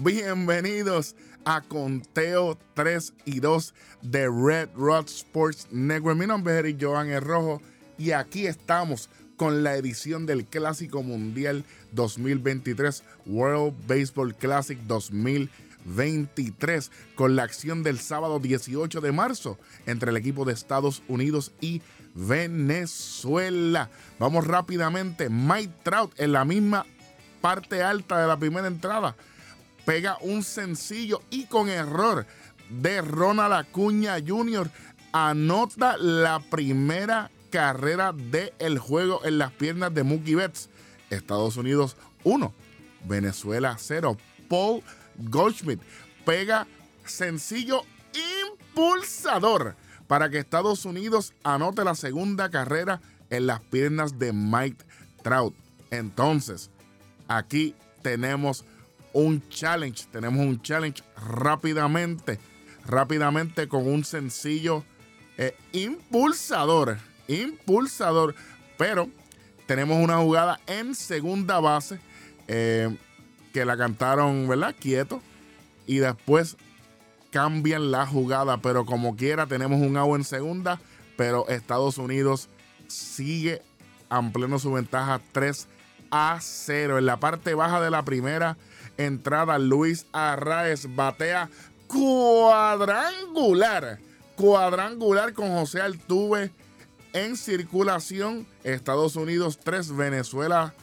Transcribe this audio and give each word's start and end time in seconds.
Bienvenidos 0.00 1.16
a 1.44 1.60
Conteo 1.60 2.56
3 2.74 3.14
y 3.24 3.40
2 3.40 3.74
de 4.02 4.28
Red 4.28 4.68
Rod 4.76 5.06
Sports 5.06 5.66
Network. 5.72 6.16
Mi 6.16 6.28
nombre 6.28 6.54
es 6.54 6.60
Eric 6.60 6.78
Joan 6.80 7.10
El 7.10 7.20
Rojo 7.20 7.60
y 7.98 8.12
aquí 8.12 8.46
estamos 8.46 9.10
con 9.36 9.64
la 9.64 9.74
edición 9.74 10.24
del 10.24 10.44
Clásico 10.44 11.02
Mundial 11.02 11.64
2023, 11.90 13.02
World 13.26 13.74
Baseball 13.88 14.36
Classic 14.36 14.78
2023, 14.86 16.92
con 17.16 17.34
la 17.34 17.42
acción 17.42 17.82
del 17.82 17.98
sábado 17.98 18.38
18 18.38 19.00
de 19.00 19.10
marzo 19.10 19.58
entre 19.86 20.12
el 20.12 20.16
equipo 20.16 20.44
de 20.44 20.52
Estados 20.52 21.02
Unidos 21.08 21.50
y 21.60 21.82
Venezuela. 22.14 23.90
Vamos 24.20 24.46
rápidamente, 24.46 25.28
Mike 25.28 25.74
Trout 25.82 26.12
en 26.20 26.30
la 26.30 26.44
misma 26.44 26.86
parte 27.40 27.82
alta 27.82 28.20
de 28.20 28.28
la 28.28 28.38
primera 28.38 28.68
entrada 28.68 29.16
pega 29.88 30.18
un 30.20 30.42
sencillo 30.42 31.22
y 31.30 31.46
con 31.46 31.70
error 31.70 32.26
de 32.68 33.00
Ronald 33.00 33.54
Acuña 33.54 34.18
Jr. 34.20 34.70
anota 35.12 35.96
la 35.96 36.40
primera 36.40 37.30
carrera 37.48 38.12
del 38.12 38.78
juego 38.78 39.24
en 39.24 39.38
las 39.38 39.50
piernas 39.52 39.94
de 39.94 40.02
Mookie 40.02 40.34
Betts. 40.34 40.68
Estados 41.08 41.56
Unidos 41.56 41.96
1, 42.24 42.52
Venezuela 43.06 43.76
0. 43.78 44.18
Paul 44.50 44.82
Goldschmidt 45.16 45.80
pega 46.26 46.66
sencillo 47.06 47.80
impulsador 48.44 49.74
para 50.06 50.28
que 50.28 50.36
Estados 50.36 50.84
Unidos 50.84 51.32
anote 51.44 51.82
la 51.82 51.94
segunda 51.94 52.50
carrera 52.50 53.00
en 53.30 53.46
las 53.46 53.60
piernas 53.60 54.18
de 54.18 54.34
Mike 54.34 54.84
Trout. 55.22 55.54
Entonces, 55.90 56.68
aquí 57.26 57.74
tenemos 58.02 58.66
un 59.18 59.46
challenge. 59.48 60.06
Tenemos 60.10 60.44
un 60.44 60.60
challenge 60.62 61.02
rápidamente, 61.16 62.38
rápidamente 62.86 63.68
con 63.68 63.86
un 63.86 64.04
sencillo 64.04 64.84
eh, 65.36 65.56
impulsador, 65.72 66.98
impulsador. 67.26 68.34
Pero 68.76 69.08
tenemos 69.66 70.02
una 70.02 70.18
jugada 70.18 70.60
en 70.66 70.94
segunda 70.94 71.58
base 71.58 71.98
eh, 72.46 72.96
que 73.52 73.64
la 73.64 73.76
cantaron, 73.76 74.46
¿verdad? 74.48 74.74
Quieto. 74.78 75.20
Y 75.86 75.98
después 75.98 76.56
cambian 77.30 77.90
la 77.90 78.06
jugada, 78.06 78.58
pero 78.58 78.86
como 78.86 79.16
quiera 79.16 79.46
tenemos 79.46 79.80
un 79.80 79.96
agua 79.96 80.16
en 80.16 80.24
segunda, 80.24 80.80
pero 81.16 81.48
Estados 81.48 81.98
Unidos 81.98 82.48
sigue 82.86 83.62
ampliando 84.08 84.58
su 84.58 84.72
ventaja 84.72 85.20
3 85.32 85.68
a 86.10 86.38
0. 86.40 86.98
En 86.98 87.06
la 87.06 87.20
parte 87.20 87.54
baja 87.54 87.80
de 87.80 87.90
la 87.90 88.04
primera 88.04 88.56
entrada, 88.96 89.58
Luis 89.58 90.06
Arraez 90.12 90.94
batea 90.94 91.48
cuadrangular. 91.86 93.98
Cuadrangular 94.36 95.32
con 95.32 95.50
José 95.50 95.80
Altuve 95.80 96.52
en 97.12 97.36
circulación. 97.36 98.46
Estados 98.64 99.16
Unidos 99.16 99.58
3, 99.62 99.96
Venezuela 99.96 100.74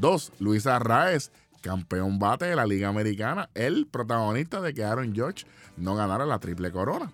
2. 0.00 0.32
Luis 0.38 0.66
Arraez, 0.66 1.30
campeón 1.60 2.18
bate 2.18 2.46
de 2.46 2.56
la 2.56 2.66
Liga 2.66 2.88
Americana. 2.88 3.50
El 3.54 3.86
protagonista 3.86 4.60
de 4.60 4.74
que 4.74 4.84
Aaron 4.84 5.14
George 5.14 5.46
no 5.76 5.94
ganara 5.94 6.26
la 6.26 6.38
triple 6.38 6.72
corona. 6.72 7.10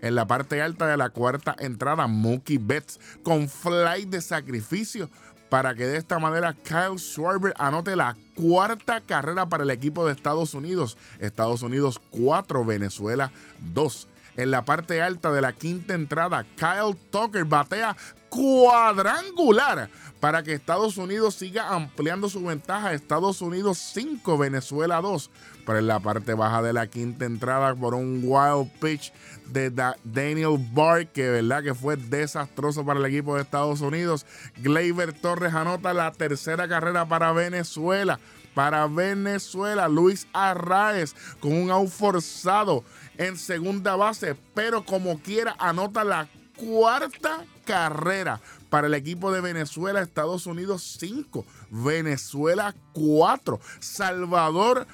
En 0.00 0.14
la 0.14 0.26
parte 0.26 0.60
alta 0.60 0.86
de 0.86 0.98
la 0.98 1.08
cuarta 1.08 1.56
entrada, 1.58 2.06
Mookie 2.06 2.58
Betts 2.58 3.00
con 3.22 3.48
fly 3.48 4.04
de 4.04 4.20
sacrificio 4.20 5.08
para 5.54 5.76
que 5.76 5.86
de 5.86 5.98
esta 5.98 6.18
manera 6.18 6.52
Kyle 6.52 6.98
Schwarber 6.98 7.54
anote 7.56 7.94
la 7.94 8.16
cuarta 8.34 9.00
carrera 9.00 9.48
para 9.48 9.62
el 9.62 9.70
equipo 9.70 10.04
de 10.04 10.10
Estados 10.10 10.52
Unidos. 10.52 10.98
Estados 11.20 11.62
Unidos 11.62 12.00
4, 12.10 12.64
Venezuela 12.64 13.30
2. 13.60 14.08
En 14.36 14.50
la 14.50 14.64
parte 14.64 15.00
alta 15.00 15.30
de 15.30 15.40
la 15.40 15.52
quinta 15.52 15.94
entrada, 15.94 16.44
Kyle 16.56 16.96
Tucker 17.12 17.44
batea 17.44 17.96
cuadrangular 18.34 19.88
para 20.18 20.42
que 20.42 20.54
Estados 20.54 20.96
Unidos 20.96 21.34
siga 21.34 21.68
ampliando 21.68 22.28
su 22.28 22.42
ventaja. 22.42 22.94
Estados 22.94 23.40
Unidos 23.42 23.78
5, 23.92 24.38
Venezuela 24.38 25.00
2. 25.00 25.30
Pero 25.66 25.78
en 25.78 25.86
la 25.86 26.00
parte 26.00 26.34
baja 26.34 26.62
de 26.62 26.72
la 26.72 26.86
quinta 26.86 27.26
entrada 27.26 27.74
por 27.74 27.94
un 27.94 28.22
wild 28.24 28.70
pitch 28.80 29.12
de 29.46 29.70
Daniel 29.70 30.56
Barr, 30.72 31.06
que 31.08 31.28
verdad 31.28 31.62
que 31.62 31.74
fue 31.74 31.96
desastroso 31.96 32.84
para 32.84 33.00
el 33.00 33.06
equipo 33.06 33.36
de 33.36 33.42
Estados 33.42 33.80
Unidos. 33.80 34.26
Gleyber 34.56 35.12
Torres 35.12 35.54
anota 35.54 35.94
la 35.94 36.10
tercera 36.12 36.66
carrera 36.68 37.06
para 37.06 37.32
Venezuela. 37.32 38.18
Para 38.54 38.86
Venezuela, 38.86 39.88
Luis 39.88 40.26
Arraez 40.32 41.14
con 41.40 41.52
un 41.52 41.70
out 41.70 41.88
forzado 41.88 42.84
en 43.18 43.36
segunda 43.36 43.96
base, 43.96 44.36
pero 44.54 44.84
como 44.84 45.20
quiera 45.20 45.54
anota 45.58 46.04
la 46.04 46.28
cuarta 46.56 47.44
carrera 47.64 48.40
para 48.70 48.86
el 48.86 48.94
equipo 48.94 49.32
de 49.32 49.40
Venezuela, 49.40 50.00
Estados 50.00 50.46
Unidos 50.46 50.96
5, 50.98 51.44
Venezuela 51.70 52.74
4, 52.92 53.60
Salvador 53.80 54.86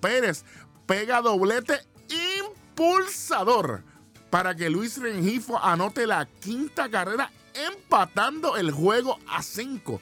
Pérez 0.00 0.44
pega 0.86 1.22
doblete 1.22 1.78
impulsador 2.68 3.82
para 4.30 4.54
que 4.54 4.70
Luis 4.70 4.98
Rengifo 4.98 5.58
anote 5.58 6.06
la 6.06 6.26
quinta 6.26 6.90
carrera 6.90 7.30
empatando 7.54 8.56
el 8.56 8.70
juego 8.72 9.18
a 9.28 9.42
5. 9.42 10.00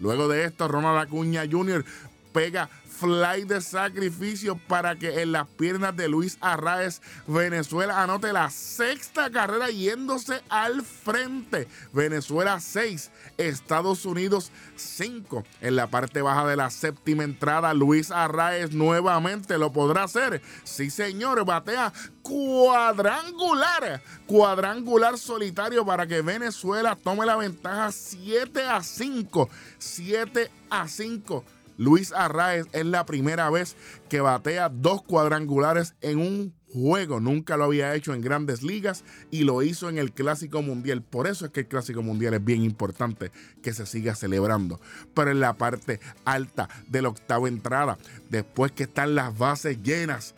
Luego 0.00 0.28
de 0.28 0.44
esto, 0.44 0.68
Ronald 0.68 0.98
Acuña 0.98 1.44
Jr. 1.50 1.84
pega 2.32 2.68
fly 2.94 3.44
de 3.44 3.60
sacrificio 3.60 4.56
para 4.68 4.96
que 4.96 5.22
en 5.22 5.32
las 5.32 5.48
piernas 5.48 5.96
de 5.96 6.08
Luis 6.08 6.38
Arraez 6.40 7.02
Venezuela 7.26 8.02
anote 8.02 8.32
la 8.32 8.50
sexta 8.50 9.30
carrera 9.30 9.68
yéndose 9.70 10.42
al 10.48 10.82
frente. 10.82 11.66
Venezuela 11.92 12.60
6, 12.60 13.10
Estados 13.36 14.06
Unidos 14.06 14.52
5. 14.76 15.44
En 15.60 15.76
la 15.76 15.88
parte 15.88 16.22
baja 16.22 16.46
de 16.46 16.56
la 16.56 16.70
séptima 16.70 17.24
entrada, 17.24 17.74
Luis 17.74 18.10
Arraez 18.10 18.72
nuevamente 18.72 19.58
lo 19.58 19.72
podrá 19.72 20.04
hacer. 20.04 20.40
Sí, 20.62 20.90
señor, 20.90 21.44
batea 21.44 21.92
cuadrangular, 22.22 24.02
cuadrangular 24.26 25.18
solitario 25.18 25.84
para 25.84 26.06
que 26.06 26.22
Venezuela 26.22 26.96
tome 26.96 27.26
la 27.26 27.36
ventaja 27.36 27.90
7 27.92 28.62
a 28.62 28.82
5. 28.82 29.48
7 29.78 30.50
a 30.70 30.88
5 30.88 31.44
Luis 31.76 32.12
Arraez 32.12 32.66
es 32.72 32.86
la 32.86 33.06
primera 33.06 33.50
vez 33.50 33.76
que 34.08 34.20
batea 34.20 34.68
dos 34.68 35.02
cuadrangulares 35.02 35.94
en 36.00 36.18
un 36.18 36.54
juego. 36.72 37.20
Nunca 37.20 37.56
lo 37.56 37.64
había 37.64 37.94
hecho 37.94 38.14
en 38.14 38.20
grandes 38.20 38.62
ligas 38.62 39.04
y 39.30 39.44
lo 39.44 39.62
hizo 39.62 39.88
en 39.88 39.98
el 39.98 40.12
Clásico 40.12 40.62
Mundial. 40.62 41.02
Por 41.02 41.26
eso 41.26 41.46
es 41.46 41.52
que 41.52 41.60
el 41.60 41.68
Clásico 41.68 42.02
Mundial 42.02 42.34
es 42.34 42.44
bien 42.44 42.62
importante 42.62 43.30
que 43.62 43.72
se 43.72 43.86
siga 43.86 44.14
celebrando. 44.14 44.80
Pero 45.14 45.30
en 45.30 45.40
la 45.40 45.54
parte 45.54 46.00
alta 46.24 46.68
de 46.88 47.02
la 47.02 47.08
octava 47.08 47.48
entrada, 47.48 47.98
después 48.28 48.72
que 48.72 48.84
están 48.84 49.14
las 49.14 49.36
bases 49.36 49.82
llenas, 49.82 50.34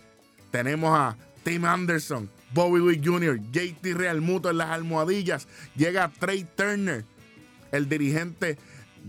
tenemos 0.50 0.96
a 0.96 1.16
Tim 1.42 1.64
Anderson, 1.64 2.30
Bobby 2.52 2.80
Wick 2.80 3.06
Jr., 3.06 3.40
JT 3.52 3.94
Realmuto 3.94 4.50
en 4.50 4.58
las 4.58 4.70
almohadillas. 4.70 5.48
Llega 5.76 6.10
Trey 6.18 6.46
Turner, 6.56 7.04
el 7.72 7.88
dirigente 7.88 8.58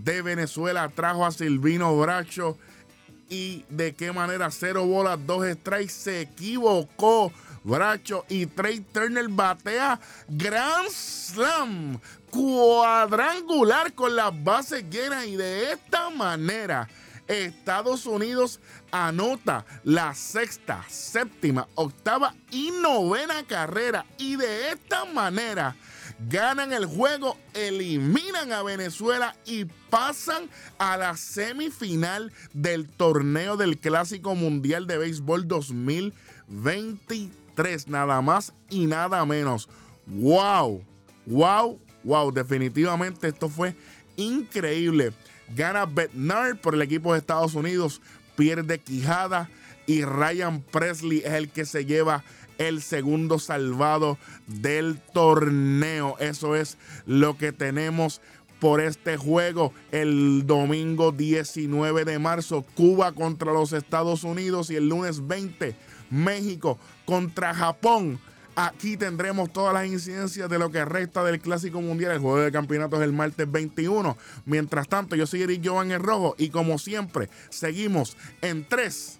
de 0.04 0.22
Venezuela 0.22 0.90
trajo 0.90 1.26
a 1.26 1.32
Silvino 1.32 1.98
Bracho 1.98 2.58
y 3.30 3.66
de 3.70 3.94
qué 3.94 4.12
manera 4.12 4.50
cero 4.52 4.86
bolas, 4.86 5.20
dos 5.26 5.46
strikes, 5.46 5.92
se 5.92 6.22
equivocó 6.22 7.32
Bracho 7.64 8.26
y 8.30 8.46
Trey 8.46 8.80
Turner 8.80 9.28
batea 9.28 10.00
Grand 10.30 10.90
Slam 10.90 12.00
cuadrangular 12.30 13.94
con 13.94 14.16
las 14.16 14.32
bases 14.44 14.86
llenas 14.90 15.26
y 15.26 15.36
de 15.36 15.74
esta 15.74 16.10
manera 16.10 16.88
Estados 17.28 18.06
Unidos 18.06 18.62
anota 18.92 19.66
la 19.84 20.14
sexta, 20.14 20.86
séptima, 20.88 21.68
octava 21.76 22.36
y 22.52 22.72
novena 22.72 23.44
carrera 23.46 24.06
y 24.18 24.38
de 24.38 24.72
esta 24.72 25.04
manera 25.06 25.76
ganan 26.30 26.74
el 26.74 26.86
juego, 26.86 27.38
eliminan 27.54 28.52
a 28.52 28.64
Venezuela 28.64 29.36
y 29.46 29.66
pasan 29.90 30.50
a 30.78 30.98
la 30.98 31.16
semifinal 31.16 32.34
del 32.54 32.88
torneo 32.88 33.56
del 33.58 33.78
Clásico 33.78 34.36
Mundial 34.36 34.88
de 34.88 34.98
Béisbol 34.98 35.48
2023. 35.48 37.88
Nada 37.88 38.22
más 38.22 38.54
y 38.70 38.88
nada 38.88 39.26
menos. 39.26 39.70
¡Wow! 40.08 40.84
¡Wow! 41.26 41.80
¡Wow! 42.04 42.32
Definitivamente 42.32 43.28
esto 43.28 43.50
fue 43.50 43.76
increíble. 44.16 45.14
Gana 45.56 45.86
Bednar 45.86 46.60
por 46.60 46.74
el 46.74 46.82
equipo 46.82 47.14
de 47.14 47.20
Estados 47.20 47.54
Unidos, 47.54 48.02
pierde 48.36 48.80
Quijada 48.80 49.50
y 49.86 50.04
Ryan 50.04 50.62
Presley 50.62 51.20
es 51.20 51.34
el 51.34 51.50
que 51.50 51.66
se 51.66 51.86
lleva 51.86 52.24
el 52.58 52.82
segundo 52.82 53.40
salvado 53.40 54.18
del 54.48 55.00
torneo. 55.14 56.16
Eso 56.20 56.56
es 56.56 56.78
lo 57.06 57.38
que 57.38 57.52
tenemos 57.52 58.22
por 58.60 58.82
este 58.82 59.18
juego 59.18 59.74
el 59.92 60.46
domingo 60.46 61.12
19 61.12 62.06
de 62.06 62.20
marzo, 62.20 62.66
Cuba 62.76 63.12
contra 63.12 63.54
los 63.54 63.74
Estados 63.74 64.24
Unidos 64.24 64.70
y 64.72 64.76
el 64.76 64.90
lunes 64.90 65.28
20, 65.28 65.76
México 66.10 66.78
contra 67.06 67.54
Japón. 67.54 68.20
Aquí 68.56 68.98
tendremos 68.98 69.54
todas 69.54 69.72
las 69.72 69.86
incidencias 69.86 70.50
de 70.50 70.58
lo 70.58 70.72
que 70.72 70.84
resta 70.84 71.24
del 71.24 71.40
Clásico 71.40 71.80
Mundial. 71.80 72.14
El 72.14 72.20
juego 72.20 72.40
de 72.40 72.52
campeonatos 72.52 73.04
el 73.04 73.14
martes 73.14 73.50
21. 73.52 74.18
Mientras 74.46 74.88
tanto, 74.88 75.16
yo 75.16 75.28
soy 75.28 75.44
Eric 75.44 75.62
Jovan 75.64 75.92
el 75.92 76.02
Rojo 76.02 76.34
y 76.40 76.50
como 76.50 76.80
siempre, 76.80 77.30
seguimos 77.50 78.18
en 78.42 78.68
3 78.68 79.20